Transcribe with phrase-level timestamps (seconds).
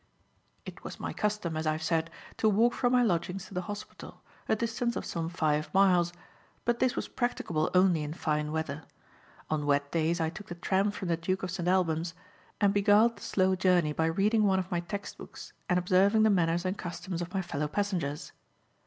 [0.65, 3.61] It was my custom, as I have said, to walk from my lodgings to the
[3.69, 6.11] hospital, a distance of some five miles;
[6.65, 8.81] but this was practicable only in fine weather.
[9.51, 11.69] On wet days I took the tram from the "Duke of St.
[11.69, 12.15] Alban's";
[12.59, 16.31] and beguiled the slow journey by reading one of my text books and observing the
[16.31, 18.31] manners and customs of my fellow passengers.